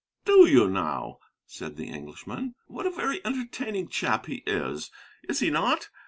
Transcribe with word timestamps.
"Do 0.25 0.47
you, 0.49 0.67
now?" 0.67 1.19
said 1.45 1.75
the 1.77 1.85
Englishman; 1.89 2.55
"what 2.65 2.87
a 2.87 2.89
very 2.89 3.23
entertaining 3.23 3.87
chap 3.89 4.25
he 4.25 4.41
is, 4.47 4.89
is 5.29 5.41
he 5.41 5.51
not? 5.51 5.89